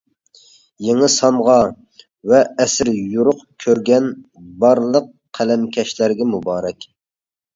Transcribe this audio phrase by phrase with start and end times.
[0.85, 1.57] يېڭى سانغا
[2.31, 4.09] ۋە ئەسىرى يورۇق كۆرگەن
[4.63, 6.89] بارلىق قەلەمكەشلەرگە مۇبارەك!